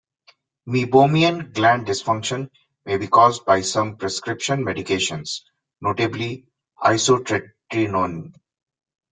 [0.67, 2.49] Meibomian gland dysfunction
[2.87, 5.41] may be caused by some prescription medications,
[5.79, 6.47] notably
[6.83, 8.33] isotretinoin.